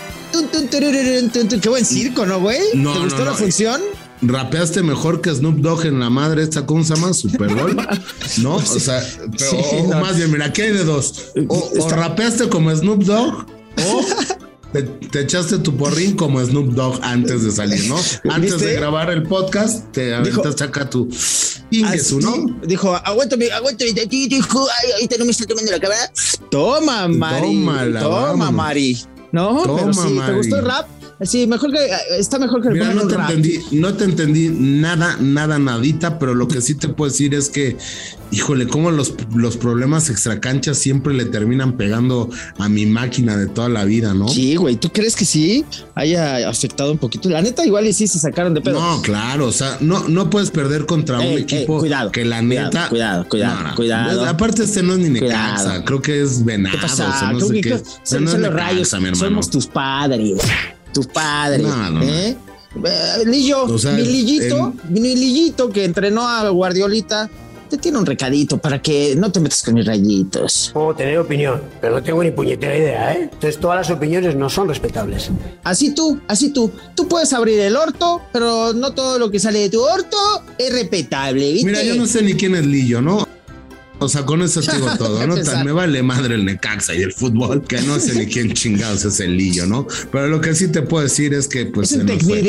Qué 1.60 1.68
buen 1.68 1.84
circo, 1.84 2.24
¿no, 2.26 2.40
güey? 2.40 2.60
No, 2.74 2.92
¿Te 2.92 2.98
no, 2.98 3.04
gustó 3.04 3.24
la 3.24 3.34
función? 3.34 3.80
Rapeaste 4.22 4.82
mejor 4.82 5.20
que 5.20 5.30
Snoop 5.34 5.58
Dogg 5.58 5.86
en 5.86 6.00
la 6.00 6.10
madre 6.10 6.42
esta, 6.42 6.66
¿cómo 6.66 6.82
se 6.84 6.94
llama? 6.94 7.12
Super 7.14 7.54
Bowl. 7.54 7.76
¿No? 8.42 8.56
O 8.56 8.60
sea, 8.62 9.00
pero, 9.30 9.50
Sí, 9.50 9.56
o- 9.72 9.88
no. 9.94 10.00
más 10.00 10.16
bien, 10.16 10.30
mira, 10.32 10.46
aquí 10.46 10.62
hay 10.62 10.72
de 10.72 10.84
dos. 10.84 11.26
O, 11.48 11.70
o 11.80 11.88
rapeaste 11.88 12.48
como 12.48 12.74
Snoop 12.74 13.04
Dogg 13.04 13.46
o 13.86 14.04
te, 14.72 14.82
te 14.82 15.20
echaste 15.20 15.58
tu 15.58 15.76
porrín 15.76 16.16
como 16.16 16.44
Snoop 16.44 16.74
Dogg 16.74 16.98
antes 17.02 17.44
de 17.44 17.52
salir, 17.52 17.86
¿no? 17.88 17.96
Antes 18.30 18.52
¿Viste? 18.54 18.66
de 18.66 18.74
grabar 18.74 19.10
el 19.10 19.22
podcast, 19.22 19.92
te 19.92 20.14
aventaste 20.14 20.64
acá 20.64 20.90
tu 20.90 21.08
Ingesu, 21.70 22.20
¿no? 22.20 22.58
Dijo, 22.66 22.94
aguántame, 22.96 23.50
aguántame. 23.52 23.92
Ay, 23.96 24.92
ahorita 24.94 25.16
no 25.18 25.24
me 25.26 25.30
está 25.30 25.46
tomando 25.46 25.70
la 25.70 25.78
cámara. 25.80 26.12
Toma, 26.50 27.06
Mari. 27.08 27.40
Tómala, 27.54 28.00
Toma, 28.00 28.20
vámonos. 28.22 28.52
Mari. 28.52 28.98
No, 29.32 29.62
Toma, 29.62 29.78
pero 29.80 29.92
sí, 29.92 30.00
¿te 30.08 30.14
Mari. 30.14 30.36
gustó 30.38 30.56
el 30.58 30.64
rap? 30.64 30.86
Sí, 31.20 31.48
mejor 31.48 31.72
que, 31.72 31.78
está 32.16 32.38
mejor 32.38 32.62
que 32.62 32.68
le 32.68 32.74
Mira, 32.74 32.94
no 32.94 33.06
te 33.08 33.16
rap. 33.16 33.30
entendí, 33.30 33.58
no 33.72 33.94
te 33.94 34.04
entendí 34.04 34.50
nada, 34.50 35.16
nada, 35.20 35.58
nadita, 35.58 36.18
pero 36.18 36.32
lo 36.34 36.46
que 36.46 36.60
sí 36.60 36.76
te 36.76 36.88
puedo 36.88 37.10
decir 37.10 37.34
es 37.34 37.48
que, 37.48 37.76
híjole, 38.30 38.68
como 38.68 38.92
los, 38.92 39.14
los 39.34 39.56
problemas 39.56 40.10
extracanchas 40.10 40.78
siempre 40.78 41.14
le 41.14 41.24
terminan 41.24 41.76
pegando 41.76 42.30
a 42.58 42.68
mi 42.68 42.86
máquina 42.86 43.36
de 43.36 43.48
toda 43.48 43.68
la 43.68 43.84
vida, 43.84 44.14
¿no? 44.14 44.28
Sí, 44.28 44.54
güey, 44.54 44.76
¿tú 44.76 44.90
crees 44.92 45.16
que 45.16 45.24
sí 45.24 45.64
haya 45.96 46.48
afectado 46.48 46.92
un 46.92 46.98
poquito? 46.98 47.28
La 47.28 47.42
neta, 47.42 47.66
igual 47.66 47.88
y 47.88 47.92
sí 47.92 48.06
se 48.06 48.20
sacaron 48.20 48.54
de 48.54 48.60
pedo. 48.60 48.80
No, 48.80 49.02
claro, 49.02 49.46
o 49.48 49.52
sea, 49.52 49.76
no, 49.80 50.06
no 50.08 50.30
puedes 50.30 50.52
perder 50.52 50.86
contra 50.86 51.20
Ey, 51.20 51.26
un 51.32 51.36
ey, 51.38 51.42
equipo 51.42 51.78
cuidado, 51.80 52.12
que 52.12 52.24
la 52.24 52.42
neta. 52.42 52.88
cuidado, 52.90 53.26
cuidado, 53.28 53.74
cuidado. 53.74 54.24
Aparte, 54.24 54.62
este 54.62 54.84
no 54.84 54.92
es 54.92 55.00
ni 55.00 55.08
Necaxa, 55.10 55.84
creo 55.84 56.00
que 56.00 56.22
es 56.22 56.44
Venado. 56.44 56.76
¿Qué 56.76 56.82
pasa? 56.82 57.08
o 57.08 57.18
sea, 57.18 57.32
no 57.32 57.38
¿Qué- 57.40 57.44
sé 57.46 57.60
qué- 57.60 57.82
son, 58.04 58.24
no 58.24 58.30
son 58.30 58.42
los 58.42 58.50
Necaxa, 58.52 58.68
rayos, 58.70 58.92
mi 58.92 58.98
hermano. 59.08 59.16
somos 59.16 59.50
tus 59.50 59.66
padres, 59.66 60.38
tus 60.92 61.06
padres, 61.06 61.66
No. 61.66 62.02
¿eh? 62.02 62.36
Eh, 62.84 63.24
Lillo, 63.26 63.64
O 63.64 63.78
sea, 63.78 63.92
mi 63.92 64.02
Lillito, 64.04 64.74
mi 64.88 65.00
Lillito 65.14 65.70
que 65.70 65.84
entrenó 65.84 66.28
a 66.28 66.48
Guardiolita, 66.50 67.28
te 67.68 67.76
tiene 67.76 67.98
un 67.98 68.06
recadito 68.06 68.56
para 68.58 68.80
que 68.80 69.14
no 69.16 69.30
te 69.30 69.40
metas 69.40 69.62
con 69.62 69.74
mis 69.74 69.84
rayitos. 69.86 70.70
Puedo 70.72 70.94
tener 70.94 71.18
opinión, 71.18 71.60
pero 71.80 71.96
no 71.96 72.02
tengo 72.02 72.22
ni 72.22 72.30
puñetera 72.30 72.76
idea, 72.76 73.12
¿eh? 73.14 73.22
Entonces 73.24 73.58
todas 73.58 73.76
las 73.78 73.90
opiniones 73.94 74.34
no 74.36 74.48
son 74.48 74.68
respetables. 74.68 75.30
Así 75.64 75.94
tú, 75.94 76.18
así 76.28 76.50
tú. 76.50 76.70
Tú 76.94 77.06
puedes 77.08 77.32
abrir 77.34 77.58
el 77.60 77.76
orto, 77.76 78.22
pero 78.32 78.72
no 78.72 78.92
todo 78.94 79.18
lo 79.18 79.30
que 79.30 79.38
sale 79.38 79.58
de 79.60 79.68
tu 79.70 79.82
orto 79.82 80.16
es 80.56 80.72
respetable, 80.72 81.52
¿viste? 81.52 81.66
Mira, 81.70 81.82
yo 81.82 81.94
no 81.96 82.06
sé 82.06 82.22
ni 82.22 82.34
quién 82.34 82.54
es 82.54 82.64
Lillo, 82.64 83.02
¿no? 83.02 83.27
O 84.00 84.08
sea, 84.08 84.24
con 84.24 84.42
eso 84.42 84.60
te 84.60 84.76
digo 84.76 84.88
todo, 84.98 85.26
¿no? 85.26 85.34
Tan 85.36 85.64
me 85.64 85.72
vale 85.72 86.02
madre 86.02 86.36
el 86.36 86.44
Necaxa 86.44 86.94
y 86.94 87.02
el 87.02 87.12
fútbol, 87.12 87.62
que 87.64 87.80
no 87.82 87.98
sé 87.98 88.14
ni 88.14 88.26
quién 88.26 88.52
chingados 88.52 89.04
es 89.04 89.18
el 89.20 89.36
Lillo, 89.36 89.66
¿no? 89.66 89.86
Pero 90.12 90.28
lo 90.28 90.40
que 90.40 90.54
sí 90.54 90.68
te 90.68 90.82
puedo 90.82 91.02
decir 91.02 91.34
es 91.34 91.48
que, 91.48 91.66
pues, 91.66 91.90
es 91.92 91.98
se 91.98 92.04
nos 92.04 92.22
fue. 92.22 92.42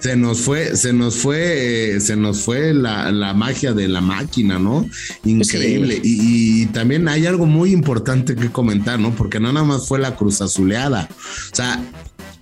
Se 0.00 0.14
nos 0.16 0.40
fue, 0.40 0.76
se 0.76 0.92
nos 0.92 1.16
fue, 1.16 1.94
eh, 1.96 2.00
se 2.00 2.16
nos 2.16 2.40
fue 2.42 2.74
la, 2.74 3.10
la 3.12 3.32
magia 3.34 3.72
de 3.72 3.88
la 3.88 4.00
máquina, 4.02 4.58
¿no? 4.58 4.86
Increíble. 5.24 6.00
Y, 6.04 6.62
y 6.62 6.66
también 6.66 7.08
hay 7.08 7.26
algo 7.26 7.46
muy 7.46 7.72
importante 7.72 8.34
que 8.36 8.50
comentar, 8.50 8.98
¿no? 9.00 9.14
Porque 9.14 9.40
no 9.40 9.52
nada 9.52 9.64
más 9.64 9.86
fue 9.88 9.98
la 9.98 10.16
cruz 10.16 10.40
azuleada. 10.42 11.08
O 11.52 11.56
sea, 11.56 11.82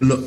lo- 0.00 0.24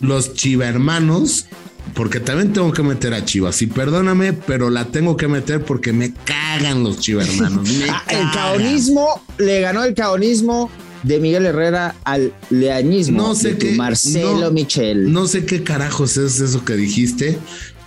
los 0.00 0.34
chivermanos, 0.34 1.46
porque 1.94 2.20
también 2.20 2.52
tengo 2.52 2.72
que 2.72 2.82
meter 2.82 3.14
a 3.14 3.24
Chivas. 3.24 3.62
Y 3.62 3.66
perdóname, 3.66 4.32
pero 4.32 4.70
la 4.70 4.86
tengo 4.86 5.16
que 5.16 5.28
meter 5.28 5.62
porque 5.64 5.92
me 5.92 6.12
cagan 6.24 6.82
los 6.82 6.98
chivermanos. 7.00 7.68
me 7.78 7.88
Ah, 7.88 8.02
el 8.08 8.30
caonismo 8.32 9.22
le 9.38 9.60
ganó 9.60 9.84
el 9.84 9.94
caonismo 9.94 10.70
de 11.02 11.20
Miguel 11.20 11.44
Herrera 11.46 11.94
al 12.04 12.32
leañismo 12.50 13.18
No 13.22 13.34
sé 13.34 13.52
de 13.54 13.58
qué. 13.58 13.72
Marcelo 13.72 14.40
no- 14.40 14.50
Michel. 14.50 15.12
No 15.12 15.26
sé 15.28 15.44
qué 15.44 15.62
carajos 15.62 16.16
es 16.16 16.40
eso 16.40 16.64
que 16.64 16.74
dijiste, 16.76 17.38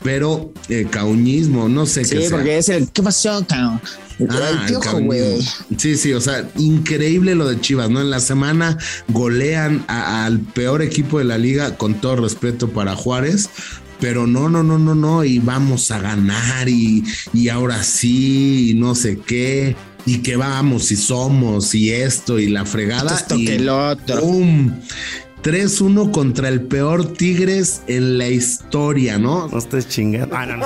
pero 0.04 0.54
eh, 0.70 0.88
cauñismo, 0.90 1.68
no 1.68 1.86
sé 1.88 2.06
sí, 2.06 2.16
qué 2.16 2.22
sea. 2.22 2.30
porque 2.38 2.58
es 2.60 2.70
el 2.70 2.90
¿qué 2.92 3.02
pasó, 3.04 3.44
cabrón? 3.48 3.82
El, 4.20 4.28
Ah, 4.32 4.50
el 4.52 4.58
el 4.60 4.66
piojo, 4.68 5.00
güey. 5.02 5.42
Sí, 5.78 5.96
sí, 5.98 6.14
o 6.14 6.22
sea, 6.22 6.48
increíble 6.58 7.36
lo 7.36 7.48
de 7.50 7.60
Chivas, 7.62 7.90
¿no? 7.90 8.02
En 8.02 8.10
la 8.10 8.20
semana 8.20 8.78
golean 9.10 9.84
al 9.88 10.40
peor 10.40 10.82
equipo 10.82 11.20
de 11.20 11.26
la 11.26 11.38
liga, 11.38 11.76
con 11.78 11.96
todo 11.96 12.16
respeto 12.18 12.70
para 12.70 12.96
Juárez. 12.96 13.50
Pero 14.00 14.28
no, 14.28 14.48
no, 14.50 14.64
no, 14.64 14.78
no, 14.78 14.94
no, 14.94 15.24
y 15.24 15.40
vamos 15.40 15.90
a 15.92 16.00
ganar 16.00 16.70
y, 16.70 17.04
y 17.34 17.50
ahora 17.50 17.84
sí, 17.84 18.72
y 18.72 18.74
no 18.76 18.94
sé 18.94 19.20
qué, 19.20 19.76
y 20.06 20.20
que 20.20 20.36
vamos 20.36 20.92
y 20.92 20.96
somos 20.96 21.74
y 21.76 21.92
esto 21.92 22.40
y 22.40 22.48
la 22.48 22.66
fregada. 22.66 23.16
Esto 23.16 23.36
y 23.36 23.46
que 23.46 23.56
el 23.56 23.70
otro. 23.70 24.22
¡pum! 24.22 24.72
3-1 25.44 26.12
contra 26.12 26.50
el 26.50 26.62
peor 26.62 27.14
Tigres 27.14 27.82
en 27.88 28.18
la 28.18 28.28
historia, 28.28 29.18
¿no? 29.18 29.48
No 29.48 29.58
estés 29.58 29.88
chingando. 29.88 30.36
Ah, 30.36 30.46
no, 30.46 30.58
no. 30.58 30.66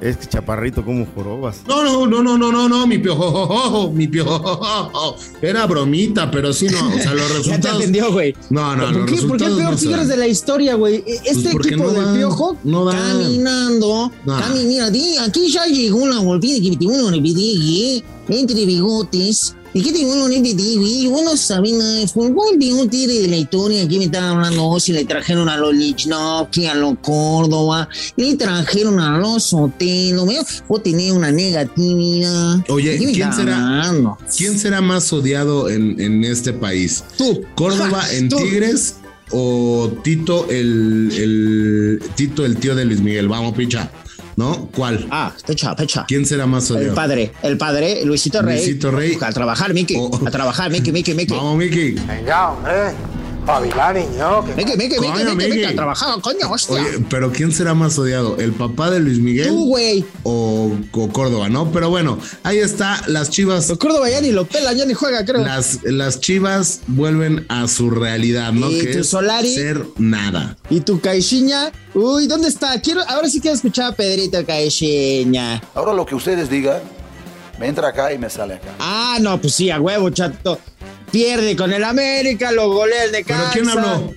Es 0.00 0.18
que 0.18 0.26
chaparrito 0.28 0.84
como 0.84 1.06
jorobas. 1.14 1.62
No, 1.66 1.82
no, 1.82 2.06
no, 2.06 2.22
no, 2.22 2.38
no, 2.38 2.52
no, 2.52 2.68
no, 2.68 2.86
mi 2.86 2.98
piojo, 2.98 3.90
mi 3.92 4.06
piojo. 4.06 5.16
Era 5.42 5.66
bromita, 5.66 6.30
pero 6.30 6.52
sí, 6.52 6.66
no, 6.66 6.88
o 6.94 6.98
sea, 6.98 7.14
los 7.14 7.28
Ya 7.28 7.34
te 7.34 7.38
resultados. 7.38 7.78
atendió, 7.78 8.12
güey. 8.12 8.34
No, 8.50 8.76
no, 8.76 8.84
¿Por 8.84 9.10
los 9.10 9.10
qué, 9.20 9.26
¿Por 9.26 9.36
qué 9.38 9.44
el 9.46 9.56
peor 9.56 9.70
no 9.72 9.76
Tigres 9.76 10.08
de 10.08 10.16
la 10.16 10.28
historia, 10.28 10.74
güey? 10.74 10.96
E- 11.06 11.20
Este 11.24 11.50
equipo 11.50 11.84
no 11.84 11.90
del 11.92 12.16
piojo 12.18 12.56
no 12.62 12.84
dan. 12.84 12.96
caminando. 13.22 14.12
No. 14.26 14.38
cami- 14.38 14.64
mira, 14.66 14.90
di, 14.90 15.16
aquí 15.16 15.50
ya 15.50 15.64
llegó 15.66 16.06
la 16.06 16.18
volvida 16.20 16.62
que 16.62 16.70
me 16.70 16.76
tengo 16.76 16.92
una 16.92 17.16
olvidé, 17.16 18.04
entre 18.28 18.64
bigotes. 18.66 19.56
¿Y 19.76 19.82
qué 19.82 19.92
tengo 19.92 20.12
una 20.12 20.24
olvidé, 20.26 20.76
güey? 20.76 21.02
Yo 21.02 21.22
no 21.24 21.36
sabía 21.36 21.76
nada 21.76 21.92
de 21.94 22.06
fútbol. 22.06 22.56
Vi 22.56 22.70
un 22.70 22.88
tigre 22.88 23.20
de 23.22 23.26
la 23.28 23.36
historia. 23.36 23.82
Aquí 23.82 23.98
me 23.98 24.04
estaban 24.04 24.36
hablando, 24.36 24.78
si 24.78 24.92
le 24.92 25.04
trajeron 25.04 25.48
a 25.48 25.56
los 25.56 25.74
Lichnowsky, 25.74 26.66
a 26.66 26.74
los 26.76 26.94
Córdoba. 27.02 27.88
Le 28.16 28.36
trajeron 28.36 29.00
a 29.00 29.18
los 29.18 29.42
Sotelo. 29.42 30.26
Mira, 30.26 30.42
vos 30.68 30.80
tenés 30.82 31.10
una 31.10 31.32
negatividad. 31.32 32.58
Oye, 32.68 32.98
¿De 32.98 33.12
¿quién 33.12 33.32
será? 33.32 33.56
hablando? 33.56 34.16
¿Quién 34.36 34.58
será 34.58 34.80
más 34.80 35.12
odiado 35.12 35.68
en, 35.68 36.00
en 36.00 36.22
este 36.22 36.52
país? 36.52 37.02
Tú. 37.18 37.42
¿Córdoba 37.56 38.00
Ja, 38.02 38.12
en 38.14 38.28
tú. 38.28 38.36
Tigres 38.36 38.96
o 39.32 39.90
Tito 40.04 40.46
el, 40.50 41.10
el 41.16 42.02
Tito 42.14 42.44
el 42.46 42.56
tío 42.58 42.76
de 42.76 42.84
Luis 42.84 43.00
Miguel? 43.00 43.26
Vamos, 43.28 43.54
picha. 43.56 43.90
¿No? 44.36 44.68
¿Cuál? 44.74 45.06
Ah, 45.10 45.32
fecha, 45.44 45.74
fecha. 45.76 46.04
¿Quién 46.08 46.26
será 46.26 46.46
más 46.46 46.68
El 46.70 46.76
odiado? 46.76 46.94
padre, 46.94 47.32
el 47.42 47.56
padre, 47.56 48.04
Luisito 48.04 48.42
Rey. 48.42 48.56
Luisito 48.56 48.90
Rey. 48.90 49.16
A 49.20 49.32
trabajar, 49.32 49.72
Miki. 49.74 49.94
Oh. 49.98 50.10
A 50.26 50.30
trabajar, 50.30 50.70
Miki, 50.70 50.90
Miki, 50.92 51.14
Miki. 51.14 51.32
Vamos, 51.34 51.56
Miki. 51.56 51.92
Venga, 51.92 52.50
hombre. 52.50 52.92
Pavilá, 53.46 53.92
niño. 53.92 54.44
que- 54.44 54.54
Miki, 54.54 54.76
Miki, 54.76 54.96
Coño. 54.96 55.68
A 55.68 55.72
trabajar, 55.74 56.20
coño, 56.22 56.50
hostia. 56.50 56.76
Oye, 56.76 57.04
pero 57.10 57.30
¿quién 57.30 57.52
será 57.52 57.74
más 57.74 57.98
odiado? 57.98 58.36
¿El 58.38 58.52
papá 58.52 58.90
de 58.90 59.00
Luis 59.00 59.18
Miguel? 59.18 59.48
Tú, 59.48 59.66
güey. 59.66 60.04
o, 60.22 60.72
o 60.92 61.08
Córdoba, 61.10 61.48
¿no? 61.50 61.70
Pero 61.70 61.90
bueno, 61.90 62.18
ahí 62.42 62.58
está, 62.58 63.02
las 63.06 63.28
Chivas. 63.30 63.68
Los 63.68 63.78
Córdoba 63.78 64.08
ya 64.08 64.20
ni 64.22 64.32
lo 64.32 64.46
pela, 64.46 64.72
ya 64.72 64.86
ni 64.86 64.94
juega, 64.94 65.24
creo. 65.26 65.42
Las, 65.44 65.80
las 65.84 66.20
Chivas 66.20 66.80
vuelven 66.86 67.44
a 67.50 67.68
su 67.68 67.90
realidad, 67.90 68.52
¿no? 68.52 68.70
¿Y 68.70 68.80
que 68.80 68.92
tu 68.94 68.98
es 69.00 69.08
Solari? 69.08 69.52
ser 69.54 69.84
nada. 69.98 70.56
Y 70.70 70.80
tu 70.80 71.00
Caixinha, 71.00 71.70
uy, 71.92 72.26
¿dónde 72.26 72.48
está? 72.48 72.80
Quiero, 72.80 73.02
ahora 73.08 73.28
sí 73.28 73.40
quiero 73.40 73.54
escuchar 73.56 73.92
a 73.92 73.94
Pedrito 73.94 74.44
Caixinha. 74.46 75.62
Ahora 75.74 75.92
lo 75.92 76.06
que 76.06 76.14
ustedes 76.14 76.48
digan, 76.48 76.80
me 77.58 77.68
entra 77.68 77.88
acá 77.88 78.12
y 78.12 78.18
me 78.18 78.30
sale 78.30 78.54
acá. 78.54 78.74
Ah, 78.78 79.18
no, 79.20 79.38
pues 79.40 79.54
sí, 79.54 79.70
a 79.70 79.78
huevo, 79.80 80.08
chato. 80.10 80.58
Pierde 81.14 81.54
con 81.54 81.72
el 81.72 81.84
América, 81.84 82.50
lo 82.50 82.70
golea 82.72 83.04
el 83.04 83.12
de 83.12 83.24
¿Pero 83.24 83.38
quién 83.52 83.68
habló? 83.68 84.12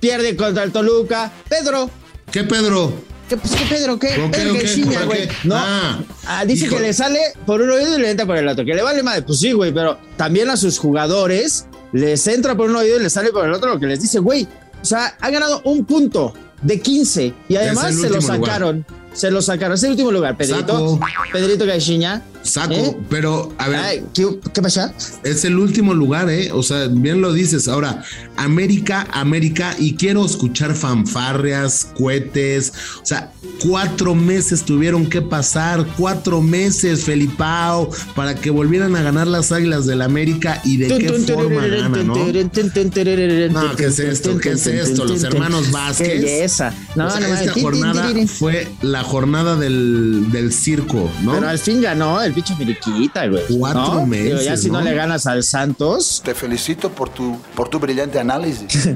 Pierde 0.00 0.34
contra 0.34 0.64
el 0.64 0.72
Toluca. 0.72 1.30
Pedro. 1.48 1.88
¿Qué, 2.32 2.42
Pedro? 2.42 2.92
¿Qué, 3.28 3.36
pues, 3.36 3.54
¿qué 3.54 3.64
Pedro? 3.66 3.98
¿Qué? 4.00 4.08
¿Por 4.08 4.32
qué, 4.32 4.38
Pedro 4.38 4.50
o 4.50 4.54
qué? 4.54 4.60
Caixinha, 4.62 4.98
¿Por 4.98 5.06
güey. 5.06 5.28
No. 5.44 5.54
Ah, 5.56 6.00
Ah, 6.26 6.44
dice 6.44 6.66
hijo. 6.66 6.74
que 6.74 6.82
le 6.82 6.92
sale 6.92 7.20
por 7.46 7.62
un 7.62 7.70
oído 7.70 7.96
y 7.96 8.02
le 8.02 8.10
entra 8.10 8.26
por 8.26 8.36
el 8.36 8.48
otro. 8.48 8.64
Que 8.64 8.74
le 8.74 8.82
vale 8.82 9.04
madre. 9.04 9.22
Pues 9.22 9.38
sí, 9.38 9.52
güey, 9.52 9.72
pero 9.72 9.96
también 10.16 10.50
a 10.50 10.56
sus 10.56 10.76
jugadores 10.80 11.66
les 11.92 12.26
entra 12.26 12.56
por 12.56 12.68
un 12.68 12.74
oído 12.74 12.98
y 12.98 13.02
les 13.04 13.12
sale 13.12 13.30
por 13.30 13.44
el 13.46 13.52
otro 13.52 13.72
lo 13.72 13.78
que 13.78 13.86
les 13.86 14.02
dice, 14.02 14.18
güey. 14.18 14.48
O 14.82 14.84
sea, 14.84 15.16
ha 15.20 15.30
ganado 15.30 15.62
un 15.64 15.84
punto 15.84 16.34
de 16.62 16.80
15 16.80 17.32
y 17.48 17.54
además 17.56 17.94
se 17.94 18.10
lo 18.10 18.16
lugar. 18.18 18.22
sacaron. 18.22 18.84
Se 19.12 19.30
lo 19.30 19.40
sacaron. 19.40 19.76
Es 19.76 19.84
el 19.84 19.92
último 19.92 20.10
lugar, 20.10 20.36
Pedrito. 20.36 20.60
Saco. 20.96 21.00
Pedrito 21.32 21.64
Caixinha. 21.64 22.22
Saco, 22.44 22.74
¿Eh? 22.74 22.96
pero 23.08 23.52
a 23.58 23.68
ver. 23.68 23.80
Ay, 23.80 24.04
¿qué, 24.14 24.38
¿Qué 24.52 24.62
pasa? 24.62 24.94
Es 25.24 25.44
el 25.44 25.58
último 25.58 25.94
lugar, 25.94 26.30
¿eh? 26.30 26.52
O 26.52 26.62
sea, 26.62 26.86
bien 26.86 27.20
lo 27.20 27.32
dices. 27.32 27.66
Ahora, 27.68 28.04
América, 28.36 29.06
América, 29.12 29.74
y 29.78 29.94
quiero 29.94 30.24
escuchar 30.24 30.74
fanfarrias, 30.74 31.88
cohetes. 31.96 32.72
O 33.02 33.06
sea, 33.06 33.32
cuatro 33.66 34.14
meses 34.14 34.62
tuvieron 34.64 35.06
que 35.06 35.22
pasar, 35.22 35.86
cuatro 35.96 36.40
meses, 36.40 37.04
Felipao, 37.04 37.90
para 38.14 38.34
que 38.34 38.50
volvieran 38.50 38.94
a 38.96 39.02
ganar 39.02 39.26
las 39.26 39.50
águilas 39.52 39.86
del 39.86 40.02
América 40.02 40.60
y 40.64 40.76
de 40.76 40.88
qué 40.98 41.12
forma 41.34 41.66
ganan, 41.66 42.06
¿no? 42.06 42.14
No, 42.14 43.76
¿qué 43.76 43.86
es 43.86 43.98
esto? 43.98 44.38
¿Qué 44.38 44.50
es 44.50 44.66
esto? 44.66 45.04
Los 45.04 45.22
hermanos 45.24 45.70
Vázquez. 45.70 46.22
Belleza. 46.22 46.74
No, 46.94 47.06
O 47.06 47.10
sea, 47.10 47.20
no, 47.20 47.34
esta 47.34 47.60
jornada 47.60 48.12
fue 48.26 48.68
la 48.82 49.02
jornada 49.02 49.56
del, 49.56 50.30
del 50.30 50.52
circo, 50.52 51.10
¿no? 51.22 51.34
Pero 51.34 51.48
al 51.48 51.58
fin 51.58 51.80
ganó 51.80 52.22
el 52.22 52.33
bicho 52.34 52.56
Filiquita, 52.56 53.26
güey. 53.26 53.42
Cuatro 53.58 53.94
¿no? 53.94 54.06
meses, 54.06 54.24
Digo, 54.24 54.40
ya 54.42 54.56
si 54.56 54.70
no 54.70 54.80
¿no? 54.80 54.84
le 54.84 54.94
ganas 54.94 55.26
al 55.26 55.42
Santos. 55.42 56.22
Te 56.24 56.34
felicito 56.34 56.90
por 56.90 57.08
tu, 57.08 57.38
por 57.54 57.68
tu 57.68 57.78
brillante 57.78 58.18
análisis. 58.18 58.88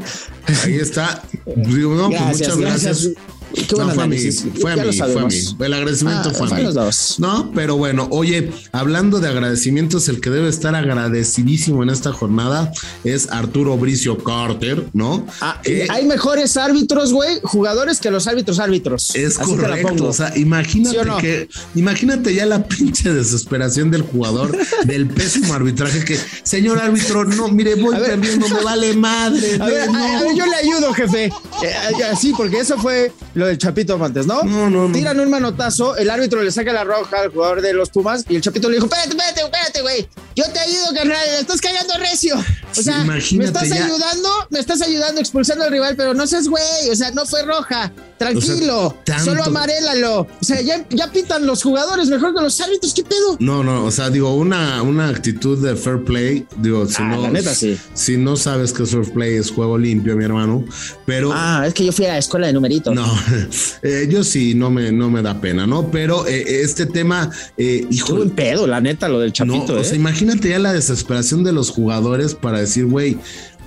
Ahí 0.64 0.76
está. 0.76 1.23
Digo, 1.45 1.95
no, 1.95 2.09
pues 2.09 2.21
muchas 2.21 2.57
gracias. 2.57 2.83
gracias. 3.04 3.38
Qué 3.66 3.76
No, 3.76 3.88
fue 3.90 4.04
a 4.04 4.06
mí, 4.06 4.18
fue 4.60 4.72
a 4.72 4.76
mí, 4.76 4.92
fue 4.92 5.20
a 5.22 5.26
mí. 5.26 5.34
El 5.60 5.72
agradecimiento 5.74 6.30
Ah, 6.30 6.34
fue 6.34 6.46
a 6.48 6.54
mí. 6.54 6.62
los 6.62 6.74
dos. 6.74 7.16
No, 7.18 7.50
pero 7.54 7.76
bueno, 7.76 8.08
oye, 8.10 8.50
hablando 8.72 9.20
de 9.20 9.28
agradecimientos, 9.28 10.08
el 10.08 10.20
que 10.20 10.30
debe 10.30 10.48
estar 10.48 10.74
agradecidísimo 10.74 11.82
en 11.82 11.90
esta 11.90 12.12
jornada 12.12 12.72
es 13.04 13.28
Arturo 13.30 13.76
Bricio 13.76 14.18
Carter, 14.18 14.86
¿no? 14.92 15.26
Ah, 15.40 15.60
hay 15.90 16.06
mejores 16.06 16.56
árbitros, 16.56 17.12
güey, 17.12 17.38
jugadores 17.42 18.00
que 18.00 18.10
los 18.10 18.26
árbitros 18.26 18.58
árbitros. 18.58 19.14
es 19.14 19.38
Así 19.38 19.50
correcto. 19.56 20.06
O 20.06 20.12
sea, 20.12 20.36
imagínate 20.36 20.90
¿Sí 20.90 20.96
o 20.98 21.04
no? 21.04 21.18
que, 21.18 21.48
imagínate 21.74 22.34
ya 22.34 22.46
la 22.46 22.64
pinche 22.68 23.12
desesperación 23.12 23.90
del 23.90 24.02
jugador 24.02 24.56
del 24.84 25.08
pésimo 25.08 25.54
arbitraje 25.54 26.04
que, 26.04 26.18
señor 26.42 26.78
árbitro, 26.78 27.24
no, 27.24 27.48
mire, 27.48 27.74
voy 27.76 27.96
perdiendo, 27.96 28.48
me 28.48 28.62
vale 28.62 28.94
madre. 28.94 29.56
A 29.60 29.66
ver, 29.66 29.90
no. 29.90 29.98
a- 29.98 30.18
a 30.18 30.22
ver, 30.22 30.34
yo 30.36 30.44
le 30.46 30.54
ayudo, 30.56 30.92
jefe. 30.94 31.24
Eh, 31.26 32.04
así, 32.10 32.32
porque 32.36 32.60
eso 32.60 32.78
fue 32.78 33.12
lo 33.34 33.46
del 33.48 33.58
Chapito 33.58 33.98
Montes, 33.98 34.26
¿no? 34.26 34.42
No, 34.44 34.70
no, 34.70 34.86
no. 34.88 34.92
Tiran 34.94 35.18
un 35.20 35.28
manotazo, 35.30 35.96
el 35.96 36.08
árbitro 36.10 36.42
le 36.42 36.50
saca 36.52 36.72
la 36.72 36.84
roja 36.84 37.20
al 37.20 37.30
jugador 37.30 37.60
de 37.62 37.72
los 37.72 37.90
Pumas 37.90 38.24
y 38.28 38.36
el 38.36 38.42
Chapito 38.42 38.68
le 38.68 38.76
dijo, 38.76 38.86
espérate, 38.86 39.10
espérate, 39.10 39.40
espérate, 39.42 39.82
güey. 39.82 40.08
Yo 40.36 40.44
te 40.52 40.60
ayudo, 40.60 40.94
carnal, 40.94 41.18
le 41.26 41.40
estás 41.40 41.60
cagando 41.60 41.94
recio. 41.98 42.36
O 42.78 42.82
sea, 42.82 42.98
me 43.04 43.18
estás 43.18 43.68
ya. 43.68 43.84
ayudando, 43.86 44.28
me 44.50 44.60
estás 44.60 44.80
ayudando 44.82 45.20
expulsando 45.20 45.64
al 45.64 45.70
rival, 45.72 45.96
pero 45.96 46.14
no 46.14 46.26
seas 46.28 46.46
güey, 46.48 46.88
o 46.92 46.94
sea, 46.94 47.10
no 47.10 47.26
fue 47.26 47.42
roja. 47.42 47.92
Tranquilo, 48.18 48.96
solo 49.24 49.44
amarélalo. 49.44 50.20
O 50.22 50.44
sea, 50.44 50.60
ya, 50.60 50.84
ya 50.90 51.10
pitan 51.10 51.46
los 51.46 51.62
jugadores 51.62 52.08
mejor 52.08 52.34
que 52.34 52.40
los 52.42 52.60
árbitros, 52.60 52.92
¿qué 52.94 53.02
pedo? 53.04 53.36
No, 53.40 53.62
no, 53.64 53.84
o 53.84 53.90
sea, 53.90 54.10
digo, 54.10 54.34
una, 54.34 54.82
una 54.82 55.08
actitud 55.08 55.58
de 55.64 55.74
fair 55.76 56.04
play, 56.04 56.46
digo, 56.56 56.86
si 56.86 56.96
Ah, 57.00 57.04
no, 57.16 57.22
la 57.22 57.30
neta, 57.30 57.54
sí. 57.54 57.78
si 57.94 58.16
no 58.16 58.36
sabes 58.36 58.72
que 58.72 58.84
fair 58.86 59.12
play 59.12 59.36
es 59.36 59.50
juego 59.50 59.78
limpio, 59.78 60.16
mi 60.16 60.24
hermano, 60.24 60.64
pero 61.06 61.30
Ah, 61.32 61.64
es 61.66 61.74
que 61.74 61.84
yo 61.84 61.92
fui 61.92 62.06
a 62.06 62.10
la 62.10 62.18
escuela 62.18 62.48
de 62.48 62.52
numeritos. 62.52 62.92
no, 62.94 63.06
eh, 63.83 64.07
yo 64.11 64.25
sí, 64.25 64.54
no 64.54 64.71
me, 64.71 64.90
no 64.92 65.11
me 65.11 65.23
da 65.23 65.40
pena, 65.40 65.66
¿no? 65.66 65.90
Pero 65.90 66.26
eh, 66.26 66.62
este 66.62 66.87
tema, 66.87 67.30
eh, 67.57 67.87
hijo, 67.90 68.14
buen 68.16 68.30
pedo, 68.30 68.66
la 68.66 68.80
neta, 68.80 69.09
lo 69.09 69.18
del 69.21 69.28
no, 69.30 69.33
Chapito, 69.35 69.75
o 69.75 69.78
¿eh? 69.78 69.85
sea, 69.85 69.97
imagínate 69.97 70.49
ya 70.50 70.59
la 70.59 70.73
desesperación 70.73 71.45
de 71.45 71.52
los 71.52 71.71
jugadores 71.71 72.35
para 72.35 72.61
decir, 72.61 72.87
güey, 72.87 73.18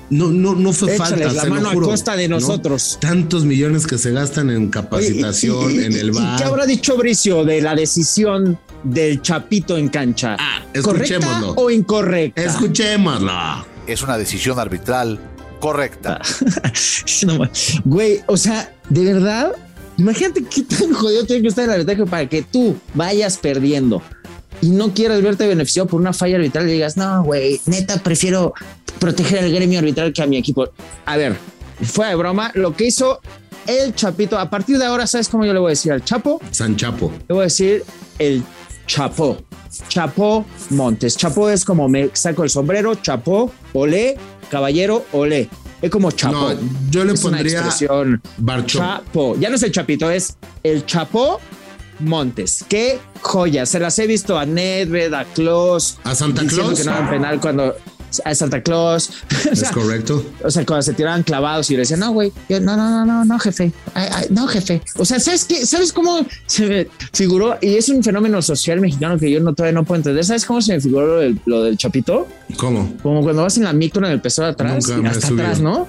no, 0.10 0.28
no, 0.30 0.56
no 0.56 0.74
fue 0.74 0.94
Échales 0.94 1.10
falta, 1.20 1.34
la 1.34 1.42
se 1.44 1.48
lo 1.48 1.56
mano 1.56 1.70
a 1.70 1.74
juro, 1.74 1.88
costa 1.88 2.18
de 2.18 2.28
¿no? 2.28 2.36
nosotros. 2.40 2.98
Tantos 3.00 3.46
millones 3.46 3.88
que 3.88 3.98
se 3.98 4.12
gastan 4.12 4.50
en 4.50 4.68
capacitación, 4.70 5.56
Oye, 5.68 5.75
y- 5.75 5.80
y- 5.80 5.86
en 5.86 5.94
el 5.94 6.12
bar. 6.12 6.36
¿Y 6.36 6.38
qué 6.38 6.44
habrá 6.44 6.66
dicho 6.66 6.98
Bricio 6.98 7.46
de 7.46 7.62
la 7.62 7.75
decisión 7.75 8.60
del 8.84 9.22
Chapito 9.22 9.78
en 9.78 9.88
cancha? 9.88 10.36
Ah, 10.38 10.60
¿Correcta 10.82 11.16
escuchémoslo. 11.16 11.54
o 11.56 11.70
incorrecta? 11.70 12.42
Escuchémoslo. 12.44 13.32
Es 13.88 14.01
una 14.04 14.18
decisión 14.18 14.60
arbitral 14.60 15.20
correcta. 15.62 16.20
No, 17.25 17.38
ma- 17.38 17.51
Güey, 17.86 18.20
o 18.27 18.36
sea, 18.36 18.74
de 18.89 19.03
verdad, 19.13 19.53
imagínate 19.98 20.44
qué 20.44 20.63
tan 20.63 20.91
jodido 20.94 21.25
tiene 21.25 21.41
que 21.44 21.48
estar 21.50 21.63
el 21.65 21.72
arbitraje 21.72 22.06
para 22.06 22.27
que 22.27 22.41
tú 22.41 22.75
vayas 22.94 23.38
perdiendo 23.38 24.01
y 24.62 24.70
no 24.72 24.94
quieras 24.94 25.22
verte 25.22 25.48
beneficiado 25.48 25.88
por 25.88 26.00
una 26.01 26.13
falla 26.13 26.36
arbitral 26.38 26.68
y 26.68 26.74
digas, 26.74 26.98
no, 26.98 27.24
güey, 27.24 27.62
neta, 27.68 27.98
prefiero 28.01 28.53
proteger 29.00 29.39
al 29.44 29.51
gremio 29.51 29.80
arbitral 29.80 30.12
que 30.13 30.22
a 30.22 30.27
mi 30.27 30.38
equipo. 30.38 30.68
A 31.06 31.18
ver, 31.18 31.36
fue 31.84 32.08
de 32.08 32.15
broma, 32.15 32.51
lo 32.56 32.75
que 32.75 32.86
hizo 32.88 33.20
el 33.68 33.94
Chapito, 33.96 34.38
a 34.39 34.50
partir 34.50 34.77
de 34.80 34.86
ahora, 34.86 35.06
¿sabes 35.08 35.30
cómo 35.30 35.46
yo 35.46 35.53
le 35.53 35.60
voy 35.60 35.70
a 35.70 35.72
decir 35.72 35.91
al 35.91 36.03
Chapo? 36.03 36.41
San 36.51 36.75
Chapo. 36.75 37.12
Le 37.27 37.34
voy 37.36 37.41
a 37.41 37.44
decir 37.46 37.84
el 38.20 38.44
Chapo. 38.88 39.38
Chapo 39.88 40.46
Montes. 40.72 41.15
Chapo 41.15 41.50
es 41.50 41.63
como 41.63 41.88
me 41.88 42.10
saco 42.13 42.44
el 42.44 42.50
sombrero, 42.50 42.96
Chapo, 42.96 43.51
olé, 43.74 44.18
caballero, 44.51 45.05
olé. 45.13 45.50
Es 45.81 45.89
como 45.89 46.12
Chapo. 46.12 46.53
No, 46.53 46.60
yo 46.91 47.03
le 47.05 47.13
Es 47.13 47.24
una 47.24 47.38
pondría 47.38 47.60
expresión. 47.60 48.22
Barcho. 48.38 48.77
Chapo. 48.77 49.36
Ya 49.39 49.50
no 49.50 49.55
es 49.55 49.63
el 49.63 49.72
Chapito, 49.72 50.12
es 50.12 50.38
el 50.62 50.86
Chapo 50.86 51.39
Montes. 52.00 52.63
Qué 52.67 53.00
joya. 53.22 53.65
Se 53.65 53.79
las 53.79 53.98
he 53.98 54.05
visto 54.05 54.38
a 54.38 54.46
Nedved, 54.46 55.13
a 55.13 55.25
Claus. 55.25 55.98
¿A 56.03 56.13
Santa 56.13 56.46
Claus? 56.46 56.77
que 56.77 56.84
no 56.84 56.91
eran 56.91 57.10
penal 57.10 57.39
cuando. 57.39 57.75
A 58.25 58.36
Santa 58.36 58.62
Claus. 58.62 59.10
O 59.48 59.53
Es 59.53 59.60
sea, 59.60 59.72
correcto. 59.72 60.24
o 60.44 60.50
sea, 60.51 60.65
cuando 60.65 60.82
se 60.84 60.94
tiraban 60.94 61.24
clavados 61.24 61.70
y 61.72 61.74
le 61.74 61.80
decían, 61.80 62.00
no, 62.01 62.12
güey, 62.12 62.32
yo, 62.50 62.60
no, 62.60 62.75
no, 62.77 62.89
no, 62.89 63.06
no, 63.06 63.25
no, 63.25 63.39
jefe, 63.39 63.72
Ay, 63.94 64.08
ay, 64.12 64.25
no, 64.30 64.48
jefe. 64.48 64.82
O 64.98 65.06
sea, 65.06 65.20
¿sabes 65.20 65.46
qué? 65.46 65.65
¿Sabes 65.65 65.91
cómo 65.94 66.25
se 66.46 66.65
me 66.68 66.88
figuró? 67.13 67.58
Y 67.62 67.75
es 67.75 67.89
un 67.89 68.03
fenómeno 68.03 68.41
social 68.41 68.80
mexicano 68.82 69.18
que 69.18 69.30
yo 69.32 69.39
no, 69.39 69.53
todavía 69.53 69.74
no 69.80 69.84
puedo 69.86 69.98
entender. 70.00 70.24
¿Sabes 70.25 70.46
cómo 70.46 70.62
se 70.62 70.74
me 70.74 70.82
figuró 70.82 71.08
lo 71.08 71.15
del, 71.18 71.39
lo 71.46 71.63
del 71.63 71.77
chapito? 71.77 72.27
¿Cómo? 72.58 72.94
Como 73.01 73.22
cuando 73.22 73.44
vas 73.44 73.58
en 73.58 73.63
la 73.63 73.74
micro 73.74 74.06
en 74.06 74.12
el 74.12 74.22
peso 74.22 74.44
de 74.44 74.50
atrás, 74.50 74.88
Nunca 74.88 75.08
y 75.10 75.12
hasta 75.12 75.27
atrás, 75.27 75.60
¿no? 75.62 75.88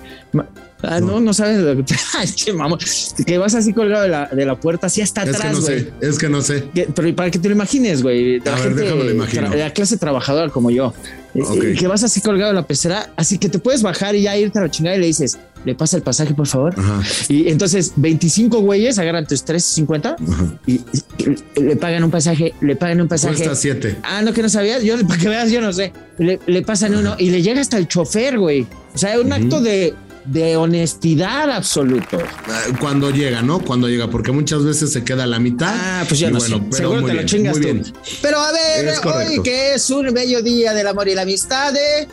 Ah, 0.82 1.00
no, 1.00 1.20
no 1.20 1.32
sabes 1.32 1.58
lo 1.58 1.76
que 1.84 1.94
Ay, 2.18 2.28
qué 2.44 2.52
mamón. 2.52 2.78
Que 3.24 3.38
vas 3.38 3.54
así 3.54 3.72
colgado 3.72 4.02
de 4.02 4.08
la, 4.08 4.26
de 4.26 4.44
la 4.44 4.56
puerta, 4.58 4.88
así 4.88 5.00
hasta 5.00 5.22
Es 5.22 5.30
que 5.30 5.36
atrás, 5.36 5.52
no 5.54 5.60
güey. 5.60 5.80
sé, 5.80 5.92
es 6.00 6.18
que 6.18 6.28
no 6.28 6.42
sé. 6.42 6.64
Que- 6.74 6.88
Pero 6.94 7.14
para 7.16 7.30
que 7.30 7.38
te 7.38 7.48
lo 7.48 7.54
imagines, 7.54 8.02
güey, 8.02 8.40
de 8.40 8.50
A 8.50 8.52
la 8.52 8.58
ver, 8.58 8.68
gente, 8.68 8.82
déjame 8.82 9.04
lo 9.48 9.50
de 9.56 9.58
la 9.58 9.72
clase 9.72 9.96
trabajadora 9.96 10.50
como 10.50 10.70
yo, 10.70 10.92
Eh, 11.34 11.40
Ok. 11.42 11.64
eh, 11.64 11.74
que 11.78 11.86
vas 11.86 12.02
así 12.02 12.20
colgado 12.20 12.50
de 12.50 12.54
la 12.56 12.66
pecera, 12.66 13.10
así 13.16 13.38
que 13.38 13.48
te 13.48 13.58
puedes 13.58 13.82
bajar 13.82 14.14
y 14.14 14.22
ya 14.22 14.36
irte 14.36 14.58
a 14.58 14.62
la 14.62 14.70
chingada 14.70 14.96
y 14.96 15.00
le 15.00 15.06
dices, 15.06 15.38
le 15.64 15.74
pasa 15.74 15.96
el 15.96 16.02
pasaje, 16.02 16.34
por 16.34 16.46
favor. 16.48 16.74
Ajá. 16.76 17.00
Y 17.28 17.48
entonces 17.48 17.92
25 17.96 18.60
güeyes 18.60 18.98
agarran 18.98 19.26
tus 19.26 19.44
350 19.44 20.16
y, 20.66 20.72
y- 20.74 20.80
y 21.56 21.62
le 21.62 21.76
pagan 21.76 22.02
un 22.04 22.10
pasaje, 22.10 22.52
le 22.60 22.74
pagan 22.76 23.00
un 23.00 23.08
pasaje. 23.08 23.36
Cuesta 23.36 23.54
siete. 23.54 23.96
Ah, 24.02 24.20
no, 24.22 24.32
que 24.32 24.42
no 24.42 24.48
sabías. 24.48 24.82
Yo, 24.82 24.96
para 25.06 25.20
que 25.20 25.28
veas, 25.28 25.50
yo 25.50 25.60
no 25.60 25.72
sé. 25.72 25.92
Le, 26.18 26.40
le 26.46 26.62
pasan 26.62 26.94
uno 26.96 27.14
y 27.18 27.30
le 27.30 27.40
llega 27.40 27.60
hasta 27.60 27.78
el 27.78 27.86
chofer, 27.88 28.38
güey. 28.38 28.66
O 28.94 28.98
sea, 28.98 29.18
un 29.20 29.32
acto 29.32 29.60
de, 29.62 29.94
de 30.24 30.56
honestidad 30.56 31.50
absoluto. 31.50 32.18
Ah, 32.48 32.62
Cuando 32.80 33.10
llega, 33.10 33.42
¿no? 33.42 33.60
Cuando 33.60 33.88
llega, 33.88 34.08
porque 34.08 34.32
muchas 34.32 34.64
veces 34.64 34.92
se 34.92 35.04
queda 35.04 35.24
a 35.24 35.26
la 35.26 35.38
mitad. 35.38 35.74
Ah, 35.74 36.04
pues 36.06 36.20
ya 36.20 36.30
no 36.30 36.38
bueno, 36.38 36.60
pero 36.70 36.76
Seguro 36.76 37.00
muy 37.00 37.10
te 37.10 37.14
lo 37.14 37.18
bien, 37.20 37.26
chingas 37.26 37.58
muy 37.58 37.66
tú. 37.66 37.72
bien. 37.72 37.92
Pero 38.20 38.40
a 38.40 38.52
ver, 38.52 38.94
hoy 39.04 39.42
que 39.42 39.74
es 39.74 39.90
un 39.90 40.12
bello 40.12 40.42
día 40.42 40.72
del 40.74 40.86
amor 40.86 41.08
y 41.08 41.14
la 41.14 41.22
amistad, 41.22 41.74
¿eh? 41.76 42.08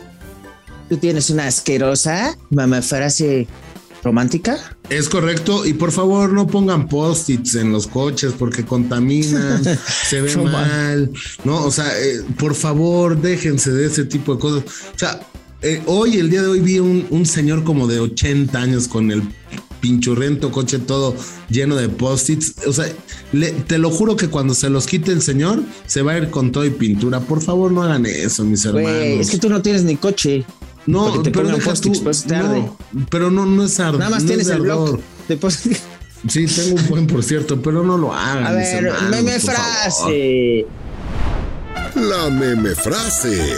Tú 0.88 0.96
tienes 0.96 1.30
una 1.30 1.46
asquerosa 1.46 2.36
mamá 2.50 2.82
frase 2.82 3.46
romántica. 4.02 4.58
Es 4.88 5.08
correcto. 5.08 5.64
Y 5.64 5.74
por 5.74 5.92
favor, 5.92 6.32
no 6.32 6.46
pongan 6.46 6.88
post-its 6.88 7.54
en 7.54 7.70
los 7.70 7.86
coches 7.86 8.32
porque 8.36 8.64
contaminan, 8.64 9.62
se 10.08 10.20
ve 10.20 10.36
mal. 10.36 11.12
No, 11.44 11.64
o 11.64 11.70
sea, 11.70 11.86
eh, 12.00 12.22
por 12.38 12.54
favor, 12.54 13.20
déjense 13.20 13.70
de 13.70 13.86
ese 13.86 14.04
tipo 14.04 14.34
de 14.34 14.40
cosas. 14.40 14.64
O 14.94 14.98
sea, 14.98 15.20
eh, 15.62 15.82
hoy, 15.86 16.16
el 16.18 16.30
día 16.30 16.42
de 16.42 16.48
hoy, 16.48 16.60
vi 16.60 16.78
un, 16.78 17.06
un 17.10 17.26
señor 17.26 17.64
como 17.64 17.86
de 17.86 18.00
80 18.00 18.58
años 18.58 18.88
con 18.88 19.10
el 19.10 19.22
pinchurrento 19.80 20.50
coche 20.52 20.78
todo 20.78 21.14
lleno 21.48 21.74
de 21.76 21.88
post-its. 21.88 22.54
O 22.66 22.72
sea, 22.72 22.86
le- 23.32 23.52
te 23.52 23.78
lo 23.78 23.90
juro 23.90 24.16
que 24.16 24.28
cuando 24.28 24.54
se 24.54 24.68
los 24.70 24.86
quite 24.86 25.12
el 25.12 25.22
señor, 25.22 25.62
se 25.86 26.02
va 26.02 26.12
a 26.12 26.18
ir 26.18 26.30
con 26.30 26.52
todo 26.52 26.64
y 26.64 26.70
pintura. 26.70 27.20
Por 27.20 27.40
favor, 27.42 27.72
no 27.72 27.82
hagan 27.82 28.04
eso, 28.06 28.44
mis 28.44 28.64
hermanos. 28.64 28.90
Es 28.92 29.30
que 29.30 29.38
tú 29.38 29.48
no 29.48 29.62
tienes 29.62 29.82
ni 29.84 29.96
coche. 29.96 30.44
No, 30.86 31.20
te 31.22 31.30
pero 31.30 31.48
deja 31.48 31.74
tú. 31.74 31.92
pues, 32.02 32.24
te 32.24 32.34
arde. 32.34 32.60
no, 32.60 32.76
pero 33.10 33.30
no, 33.30 33.44
no 33.46 33.64
es 33.64 33.78
ardor. 33.80 33.98
Nada 34.00 34.10
más 34.10 34.22
no 34.22 34.28
tienes 34.28 34.46
es 34.48 34.52
el 34.54 34.62
blog. 34.62 34.82
ardor. 34.82 35.00
de 35.28 35.36
post- 35.36 35.66
Sí, 36.28 36.44
tengo 36.46 36.76
un 36.78 36.88
buen, 36.88 37.06
por 37.06 37.22
cierto, 37.22 37.62
pero 37.62 37.82
no 37.82 37.96
lo 37.96 38.12
hagan. 38.14 38.46
A 38.46 38.50
mis 38.50 38.58
ver, 38.72 38.84
hermanos, 38.86 39.10
meme 39.10 39.40
favor. 39.40 39.56
frase. 39.56 40.66
La 41.96 42.28
meme 42.30 42.74
frase. 42.74 43.54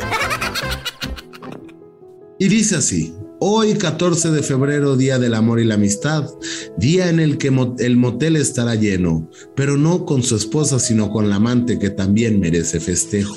Y 2.42 2.48
dice 2.48 2.74
así. 2.74 3.14
Hoy, 3.38 3.74
14 3.74 4.32
de 4.32 4.42
febrero, 4.42 4.96
Día 4.96 5.20
del 5.20 5.34
Amor 5.34 5.60
y 5.60 5.64
la 5.64 5.74
Amistad, 5.74 6.28
día 6.76 7.08
en 7.08 7.20
el 7.20 7.38
que 7.38 7.52
el 7.78 7.96
motel 7.96 8.34
estará 8.34 8.74
lleno, 8.74 9.30
pero 9.54 9.76
no 9.76 10.04
con 10.04 10.24
su 10.24 10.34
esposa, 10.34 10.80
sino 10.80 11.12
con 11.12 11.30
la 11.30 11.36
amante 11.36 11.78
que 11.78 11.90
también 11.90 12.40
merece 12.40 12.80
festejo. 12.80 13.36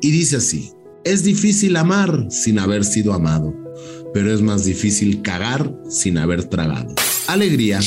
Y 0.00 0.10
dice 0.10 0.38
así, 0.38 0.72
es 1.04 1.22
difícil 1.22 1.76
amar 1.76 2.26
sin 2.28 2.58
haber 2.58 2.84
sido 2.84 3.12
amado, 3.12 3.54
pero 4.12 4.34
es 4.34 4.42
más 4.42 4.64
difícil 4.64 5.22
cagar 5.22 5.72
sin 5.88 6.18
haber 6.18 6.46
tragado. 6.46 6.96
Alegría. 7.28 7.78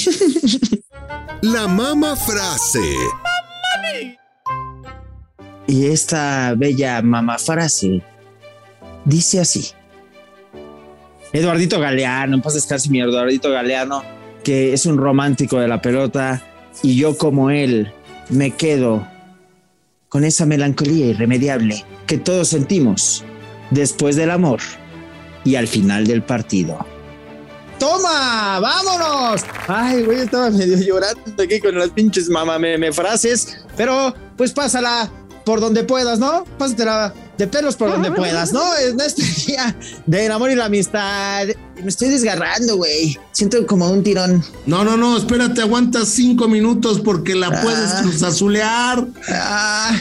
La 1.41 1.67
mama 1.67 2.15
frase. 2.15 2.93
Y 5.67 5.88
esta 5.88 6.55
bella 6.55 7.01
mamá 7.01 7.38
frase 7.38 8.01
dice 9.03 9.41
así. 9.41 9.74
Eduardito 11.31 11.79
Galeano, 11.79 12.36
en 12.36 12.41
paz 12.41 12.55
descanse 12.55 12.89
mi 12.89 13.01
Eduardito 13.01 13.51
Galeano, 13.51 14.03
que 14.43 14.74
es 14.74 14.86
un 14.86 14.98
romántico 14.98 15.59
de 15.59 15.67
la 15.67 15.81
pelota, 15.81 16.41
y 16.81 16.95
yo 16.95 17.17
como 17.17 17.50
él 17.51 17.91
me 18.29 18.51
quedo 18.51 19.07
con 20.07 20.24
esa 20.24 20.45
melancolía 20.45 21.07
irremediable 21.07 21.86
que 22.07 22.17
todos 22.17 22.48
sentimos 22.48 23.24
después 23.69 24.15
del 24.15 24.31
amor 24.31 24.59
y 25.43 25.55
al 25.55 25.67
final 25.67 26.07
del 26.07 26.24
partido. 26.24 26.86
¡Toma! 27.77 28.59
¡Vámonos! 28.59 29.45
Ay, 29.67 30.03
güey, 30.03 30.21
estaba 30.21 30.50
medio 30.50 30.77
llorando 30.77 31.43
aquí 31.43 31.59
con 31.59 31.77
las 31.77 31.89
pinches 31.89 32.27
mamameme 32.27 32.91
frases, 32.91 33.63
pero 33.77 34.13
pues 34.36 34.51
pásala 34.51 35.09
por 35.45 35.62
donde 35.62 35.83
puedas, 35.83 36.19
¿no? 36.19 36.43
Pásatela 36.57 37.13
de 37.39 37.48
pelos 37.48 37.75
por 37.77 37.89
donde 37.89 38.12
puedas, 38.12 38.51
¿no? 38.53 38.62
En 38.77 39.00
este 39.00 39.24
día 39.48 39.74
del 40.05 40.31
amor 40.31 40.51
y 40.51 40.55
la 40.55 40.65
amistad. 40.65 41.48
Me 41.81 41.88
estoy 41.88 42.10
desgarrando, 42.10 42.75
güey. 42.75 43.17
Siento 43.31 43.65
como 43.65 43.89
un 43.89 44.03
tirón. 44.03 44.43
No, 44.65 44.84
no, 44.84 44.98
no, 44.98 45.17
espérate, 45.17 45.62
aguanta 45.62 46.05
cinco 46.05 46.50
minutos 46.50 47.00
porque 47.00 47.36
la 47.36 47.62
puedes 47.62 47.93
cruzazulear. 48.01 49.05
Ah, 49.29 49.98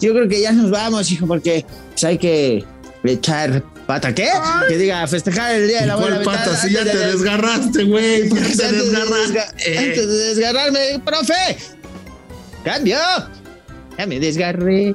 yo 0.00 0.12
creo 0.12 0.28
que 0.28 0.42
ya 0.42 0.52
nos 0.52 0.70
vamos, 0.70 1.10
hijo, 1.10 1.26
porque 1.26 1.64
pues, 1.92 2.04
hay 2.04 2.18
que 2.18 2.64
echar 3.04 3.64
pata. 3.86 4.14
¿Qué? 4.14 4.28
Que 4.68 4.76
diga, 4.76 5.06
festejar 5.08 5.54
el 5.54 5.68
día 5.68 5.80
de 5.80 5.86
la 5.86 5.94
¿Cuál 5.96 6.12
amor 6.12 6.26
la 6.26 6.32
pata? 6.32 6.56
Si 6.56 6.70
ya 6.74 6.84
te 6.84 6.94
de- 6.96 7.06
desgarraste, 7.12 7.84
güey. 7.84 8.28
¿Por 8.28 8.38
qué 8.38 8.54
te 8.54 8.70
de 8.70 8.72
desgarraste? 8.82 9.32
desga- 9.32 9.78
Antes 9.78 10.06
de 10.08 10.14
desgarrarme, 10.34 11.00
profe. 11.02 11.56
Cambio. 12.64 12.98
Ya 13.98 14.06
me 14.06 14.20
desgarré. 14.20 14.94